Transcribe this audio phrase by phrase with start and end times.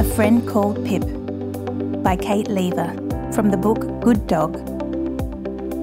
[0.00, 1.02] A Friend Called Pip
[2.02, 2.90] by Kate Leaver
[3.34, 4.56] from the book Good Dog.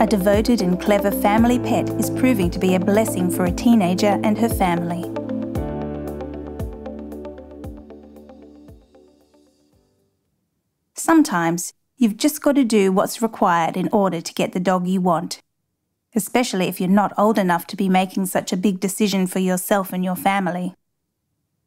[0.00, 4.18] A devoted and clever family pet is proving to be a blessing for a teenager
[4.24, 5.04] and her family.
[10.94, 15.00] Sometimes you've just got to do what's required in order to get the dog you
[15.00, 15.40] want,
[16.16, 19.92] especially if you're not old enough to be making such a big decision for yourself
[19.92, 20.74] and your family.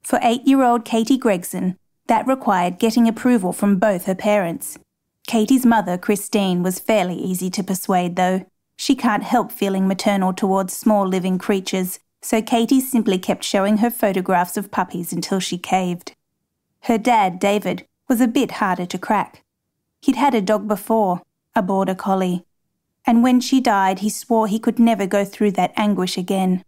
[0.02, 4.78] For eight year old Katie Gregson, that required getting approval from both her parents.
[5.28, 8.46] Katie's mother, Christine, was fairly easy to persuade, though.
[8.76, 13.90] She can't help feeling maternal towards small living creatures, so Katie simply kept showing her
[13.90, 16.14] photographs of puppies until she caved.
[16.82, 19.44] Her dad, David, was a bit harder to crack.
[20.02, 21.22] He'd had a dog before,
[21.56, 22.46] a border collie,
[23.06, 26.64] and when she died, he swore he could never go through that anguish again.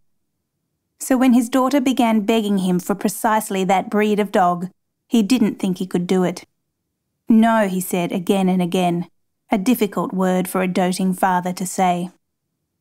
[0.98, 4.68] So when his daughter began begging him for precisely that breed of dog,
[5.06, 6.44] he didn't think he could do it.
[7.28, 9.08] No, he said again and again,
[9.50, 12.10] a difficult word for a doting father to say.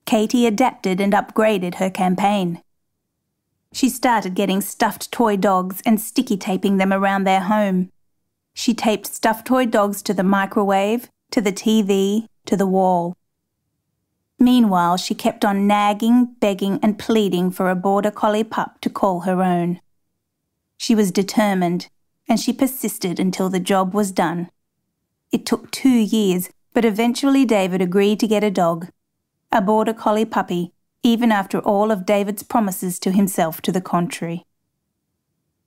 [0.06, 2.62] Katie adapted and upgraded her campaign.
[3.74, 7.92] She started getting stuffed toy dogs and sticky taping them around their home.
[8.54, 13.18] She taped stuffed toy dogs to the microwave, to the TV, to the wall.
[14.40, 19.22] Meanwhile, she kept on nagging, begging, and pleading for a border collie pup to call
[19.22, 19.82] her own.
[20.78, 21.90] She was determined,
[22.28, 24.50] and she persisted until the job was done.
[25.32, 28.88] It took two years, but eventually David agreed to get a dog,
[29.52, 30.72] a border collie puppy,
[31.04, 34.46] even after all of David's promises to himself to the contrary.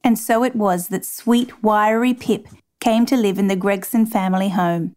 [0.03, 2.48] And so it was that sweet, wiry Pip
[2.81, 4.95] came to live in the Gregson family home.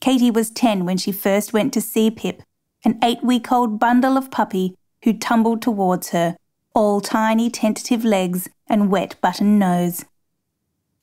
[0.00, 2.42] Katie was 10 when she first went to see Pip,
[2.84, 6.36] an eight week old bundle of puppy who tumbled towards her,
[6.74, 10.04] all tiny tentative legs and wet button nose.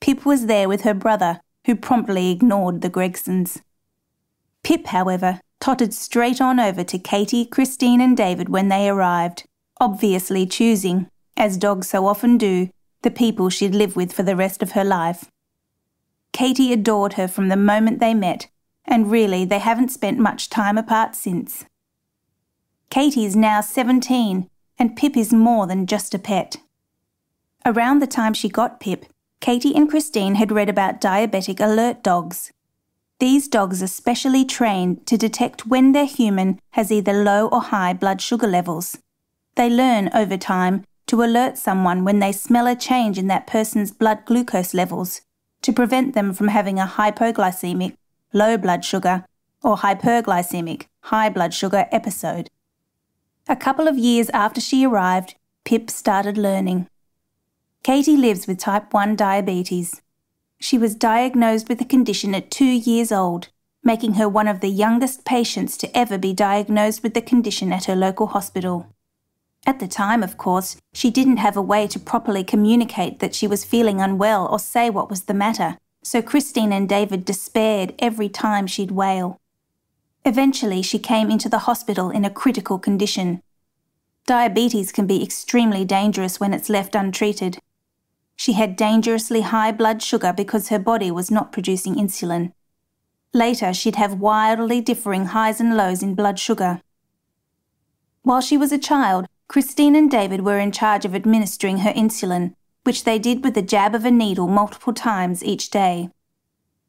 [0.00, 3.60] Pip was there with her brother, who promptly ignored the Gregsons.
[4.62, 9.44] Pip, however, tottered straight on over to Katie, Christine, and David when they arrived,
[9.80, 12.70] obviously choosing, as dogs so often do,
[13.02, 15.30] the people she'd live with for the rest of her life.
[16.32, 18.48] Katie adored her from the moment they met,
[18.84, 21.64] and really they haven't spent much time apart since.
[22.90, 24.48] Katie is now 17,
[24.78, 26.56] and Pip is more than just a pet.
[27.66, 29.04] Around the time she got Pip,
[29.40, 32.52] Katie and Christine had read about diabetic alert dogs.
[33.20, 37.92] These dogs are specially trained to detect when their human has either low or high
[37.92, 38.98] blood sugar levels.
[39.54, 43.90] They learn over time to alert someone when they smell a change in that person's
[43.90, 45.22] blood glucose levels
[45.62, 47.96] to prevent them from having a hypoglycemic,
[48.32, 49.24] low blood sugar,
[49.62, 52.48] or hyperglycemic, high blood sugar episode.
[53.48, 55.34] A couple of years after she arrived,
[55.64, 56.86] Pip started learning.
[57.82, 60.02] Katie lives with type 1 diabetes.
[60.60, 63.48] She was diagnosed with the condition at two years old,
[63.82, 67.86] making her one of the youngest patients to ever be diagnosed with the condition at
[67.86, 68.86] her local hospital.
[69.66, 73.46] At the time, of course, she didn't have a way to properly communicate that she
[73.46, 78.28] was feeling unwell or say what was the matter, so Christine and David despaired every
[78.28, 79.40] time she'd wail.
[80.24, 83.42] Eventually, she came into the hospital in a critical condition.
[84.26, 87.58] Diabetes can be extremely dangerous when it's left untreated.
[88.38, 92.52] She had dangerously high blood sugar because her body was not producing insulin.
[93.34, 96.80] Later, she'd have wildly differing highs and lows in blood sugar.
[98.22, 102.54] While she was a child, Christine and David were in charge of administering her insulin,
[102.84, 106.08] which they did with the jab of a needle multiple times each day.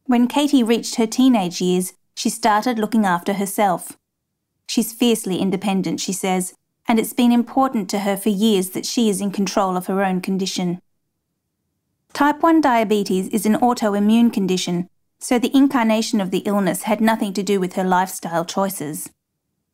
[0.05, 3.97] When Katie reached her teenage years, she started looking after herself.
[4.67, 6.53] She's fiercely independent, she says,
[6.87, 10.03] and it's been important to her for years that she is in control of her
[10.03, 10.79] own condition.
[12.13, 14.89] Type 1 diabetes is an autoimmune condition,
[15.19, 19.09] so the incarnation of the illness had nothing to do with her lifestyle choices.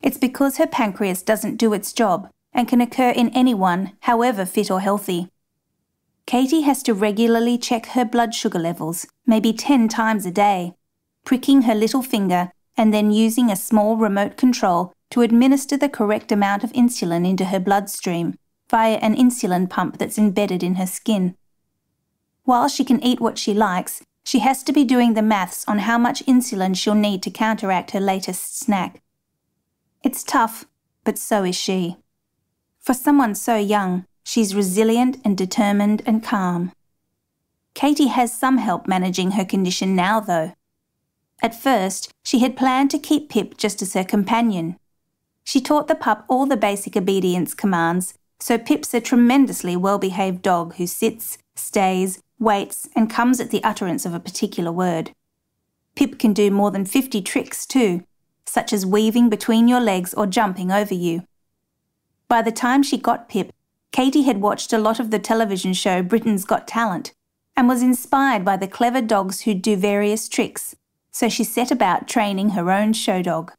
[0.00, 4.70] It's because her pancreas doesn't do its job and can occur in anyone, however fit
[4.70, 5.28] or healthy.
[6.26, 10.74] Katie has to regularly check her blood sugar levels, maybe 10 times a day,
[11.24, 16.30] pricking her little finger and then using a small remote control to administer the correct
[16.30, 18.34] amount of insulin into her bloodstream
[18.70, 21.34] via an insulin pump that's embedded in her skin.
[22.46, 25.80] While she can eat what she likes, she has to be doing the maths on
[25.80, 29.02] how much insulin she'll need to counteract her latest snack.
[30.04, 30.64] It's tough,
[31.02, 31.96] but so is she.
[32.78, 36.70] For someone so young, she's resilient and determined and calm.
[37.74, 40.52] Katie has some help managing her condition now, though.
[41.42, 44.76] At first, she had planned to keep Pip just as her companion.
[45.42, 50.42] She taught the pup all the basic obedience commands, so Pip's a tremendously well behaved
[50.42, 55.12] dog who sits, stays, waits, and comes at the utterance of a particular word.
[55.94, 58.04] Pip can do more than 50 tricks too,
[58.44, 61.24] such as weaving between your legs or jumping over you.
[62.28, 63.52] By the time she got Pip,
[63.92, 67.14] Katie had watched a lot of the television show Britain's Got Talent
[67.56, 70.76] and was inspired by the clever dogs who'd do various tricks,
[71.10, 73.52] so she set about training her own show dog.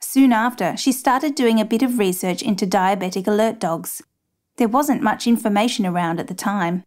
[0.00, 4.02] Soon after, she started doing a bit of research into diabetic alert dogs.
[4.56, 6.84] There wasn't much information around at the time.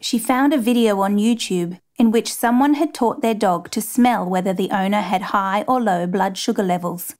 [0.00, 4.28] She found a video on YouTube in which someone had taught their dog to smell
[4.28, 7.14] whether the owner had high or low blood sugar levels.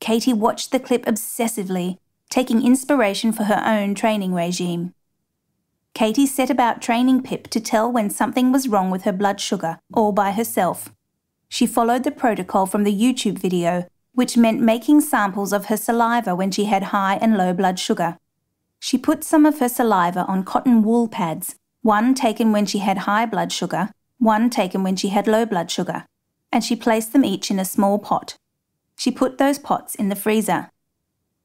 [0.00, 1.98] Katie watched the clip obsessively,
[2.28, 4.92] taking inspiration for her own training regime.
[5.94, 9.78] Katie set about training Pip to tell when something was wrong with her blood sugar,
[9.92, 10.92] all by herself.
[11.48, 16.34] She followed the protocol from the YouTube video, which meant making samples of her saliva
[16.34, 18.18] when she had high and low blood sugar.
[18.78, 22.98] She put some of her saliva on cotton wool pads, one taken when she had
[22.98, 23.90] high blood sugar
[24.20, 26.04] one taken when she had low blood sugar,
[26.52, 28.36] and she placed them each in a small pot.
[28.96, 30.70] She put those pots in the freezer.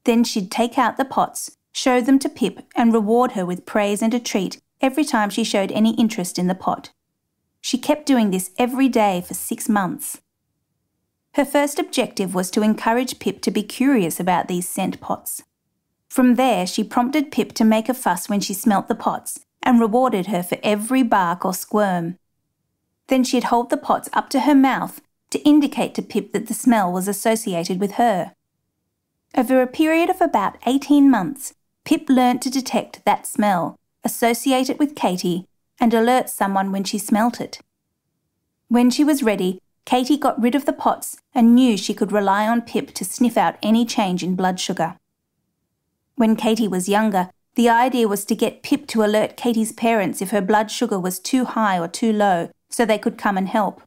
[0.04, 4.02] Then she'd take out the pots, show them to Pip, and reward her with praise
[4.02, 6.90] and a treat every time she showed any interest in the pot.
[7.62, 10.20] She kept doing this every day for six months.
[11.32, 15.42] Her first objective was to encourage Pip to be curious about these scent pots.
[16.08, 19.80] From there, she prompted Pip to make a fuss when she smelt the pots and
[19.80, 22.16] rewarded her for every bark or squirm.
[23.08, 26.54] Then she'd hold the pots up to her mouth to indicate to Pip that the
[26.54, 28.32] smell was associated with her.
[29.36, 31.52] Over a period of about 18 months,
[31.84, 35.46] Pip learnt to detect that smell, associate it with Katie,
[35.80, 37.58] and alert someone when she smelt it.
[38.68, 42.46] When she was ready, Katie got rid of the pots and knew she could rely
[42.46, 44.96] on Pip to sniff out any change in blood sugar.
[46.14, 50.30] When Katie was younger, the idea was to get Pip to alert Katie's parents if
[50.30, 53.82] her blood sugar was too high or too low so they could come and help.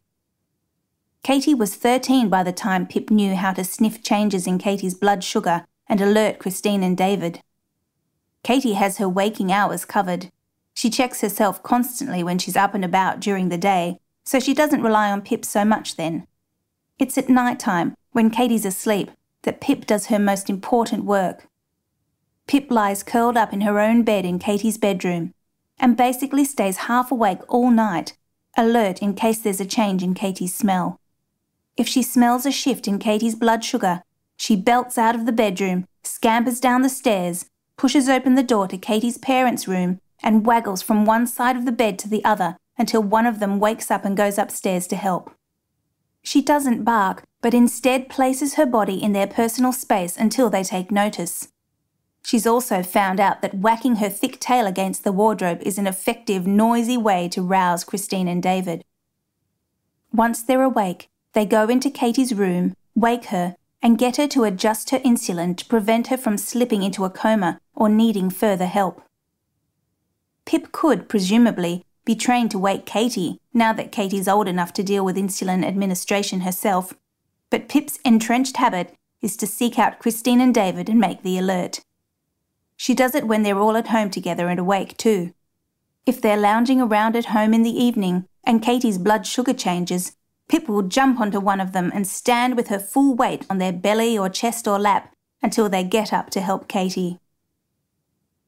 [1.23, 5.23] Katie was 13 by the time Pip knew how to sniff changes in Katie's blood
[5.23, 7.41] sugar and alert Christine and David.
[8.43, 10.31] Katie has her waking hours covered.
[10.73, 14.81] She checks herself constantly when she's up and about during the day, so she doesn't
[14.81, 16.25] rely on Pip so much then.
[16.97, 19.11] It's at night time, when Katie's asleep,
[19.43, 21.48] that Pip does her most important work.
[22.49, 25.35] Pip lies curled up in her own bed in Katie's bedroom
[25.79, 28.17] and basically stays half awake all night
[28.57, 30.99] alert in case there's a change in Katie's smell.
[31.77, 34.01] If she smells a shift in Katie's blood sugar,
[34.35, 37.45] she belts out of the bedroom, scampers down the stairs,
[37.77, 41.71] pushes open the door to Katie's parents' room, and waggles from one side of the
[41.71, 45.31] bed to the other until one of them wakes up and goes upstairs to help.
[46.23, 50.89] She doesn't bark, but instead places her body in their personal space until they take
[50.89, 51.49] notice.
[52.23, 56.45] She's also found out that whacking her thick tail against the wardrobe is an effective,
[56.45, 58.83] noisy way to rouse Christine and David.
[60.13, 64.89] Once they're awake, they go into Katie's room, wake her, and get her to adjust
[64.89, 69.01] her insulin to prevent her from slipping into a coma or needing further help.
[70.45, 75.05] Pip could, presumably, be trained to wake Katie now that Katie's old enough to deal
[75.05, 76.93] with insulin administration herself,
[77.49, 81.81] but Pip's entrenched habit is to seek out Christine and David and make the alert.
[82.81, 85.33] She does it when they're all at home together and awake too.
[86.05, 90.15] If they're lounging around at home in the evening and Katie's blood sugar changes,
[90.47, 93.73] Pip will jump onto one of them and stand with her full weight on their
[93.73, 97.19] belly or chest or lap until they get up to help Katie.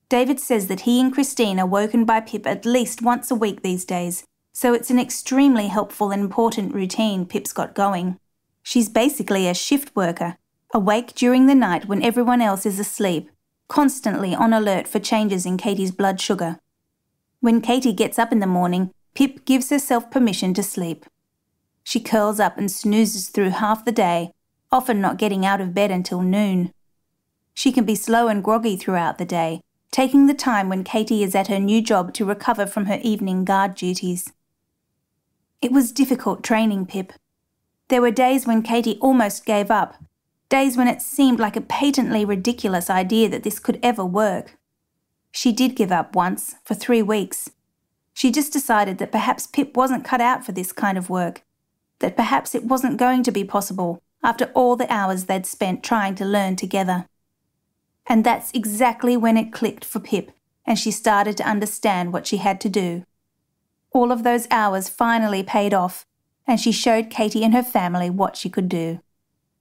[0.07, 3.61] David says that he and Christine are woken by Pip at least once a week
[3.63, 4.23] these days,
[4.53, 8.17] so it's an extremely helpful and important routine Pip's got going.
[8.63, 10.37] She's basically a shift worker,
[10.73, 13.29] awake during the night when everyone else is asleep
[13.71, 16.59] constantly on alert for changes in Katie's blood sugar.
[17.39, 21.05] When Katie gets up in the morning, Pip gives herself permission to sleep.
[21.81, 24.33] She curls up and snoozes through half the day,
[24.73, 26.73] often not getting out of bed until noon.
[27.53, 31.33] She can be slow and groggy throughout the day, taking the time when Katie is
[31.33, 34.33] at her new job to recover from her evening guard duties.
[35.61, 37.13] It was difficult training Pip.
[37.87, 39.95] There were days when Katie almost gave up,
[40.51, 44.57] days when it seemed like a patently ridiculous idea that this could ever work.
[45.31, 47.49] She did give up once, for three weeks.
[48.13, 51.41] She just decided that perhaps Pip wasn't cut out for this kind of work,
[51.99, 56.15] that perhaps it wasn't going to be possible after all the hours they'd spent trying
[56.15, 57.05] to learn together.
[58.05, 60.31] And that's exactly when it clicked for Pip,
[60.65, 63.05] and she started to understand what she had to do.
[63.93, 66.05] All of those hours finally paid off,
[66.45, 68.99] and she showed Katie and her family what she could do.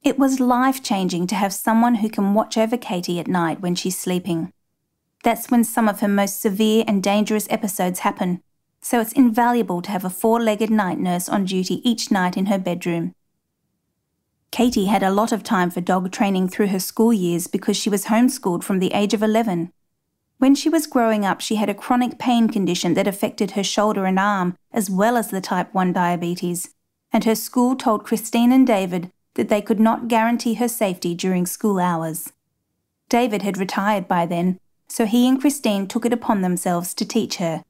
[0.02, 3.74] It was life changing to have someone who can watch over Katie at night when
[3.74, 4.50] she's sleeping.
[5.24, 8.42] That's when some of her most severe and dangerous episodes happen,
[8.80, 12.46] so it's invaluable to have a four legged night nurse on duty each night in
[12.46, 13.14] her bedroom.
[14.50, 17.90] Katie had a lot of time for dog training through her school years because she
[17.90, 19.70] was homeschooled from the age of 11.
[20.38, 24.06] When she was growing up, she had a chronic pain condition that affected her shoulder
[24.06, 26.74] and arm, as well as the type 1 diabetes,
[27.12, 31.46] and her school told Christine and David that they could not guarantee her safety during
[31.46, 32.32] school hours.
[33.08, 34.58] David had retired by then,
[34.88, 37.64] so he and Christine took it upon themselves to teach her.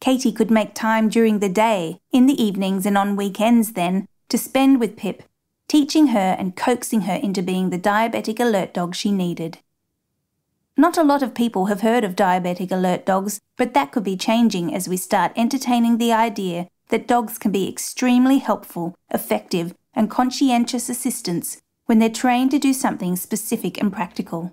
[0.00, 4.38] Katie could make time during the day, in the evenings, and on weekends then, to
[4.38, 5.22] spend with Pip
[5.70, 9.58] teaching her and coaxing her into being the diabetic alert dog she needed.
[10.76, 14.16] Not a lot of people have heard of diabetic alert dogs, but that could be
[14.16, 20.10] changing as we start entertaining the idea that dogs can be extremely helpful, effective, and
[20.10, 24.52] conscientious assistance when they're trained to do something specific and practical.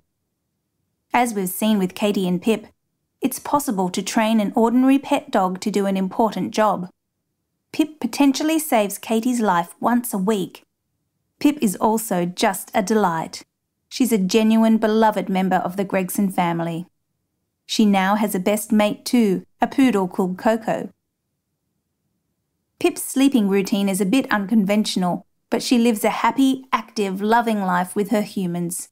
[1.12, 2.66] As we've seen with Katie and Pip,
[3.20, 6.88] it's possible to train an ordinary pet dog to do an important job.
[7.72, 10.64] Pip potentially saves Katie's life once a week,
[11.40, 13.44] Pip is also just a delight.
[13.88, 16.86] She's a genuine beloved member of the Gregson family.
[17.64, 20.90] She now has a best mate too, a poodle called Coco.
[22.80, 27.96] Pip's sleeping routine is a bit unconventional, but she lives a happy, active, loving life
[27.96, 28.88] with her humans.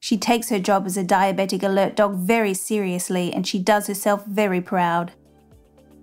[0.00, 4.24] She takes her job as a diabetic alert dog very seriously and she does herself
[4.26, 5.12] very proud.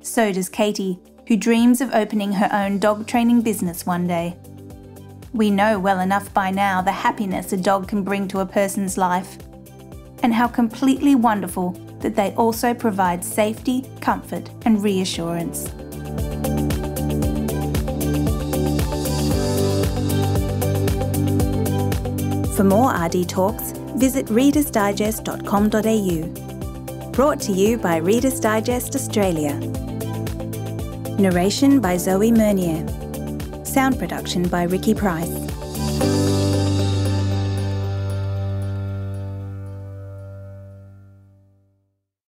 [0.02, 4.38] So does Katie, who dreams of opening her own dog training business one day.
[5.34, 8.98] We know well enough by now the happiness a dog can bring to a person's
[8.98, 9.38] life,
[10.22, 11.72] and how completely wonderful
[12.02, 15.70] that they also provide safety, comfort, and reassurance.
[22.56, 27.12] For more RD Talks, visit readersdigest.com.au.
[27.12, 29.56] Brought to you by Reader's Digest Australia.
[31.18, 32.86] Narration by Zoe Mernier.
[33.66, 35.43] Sound production by Ricky Price.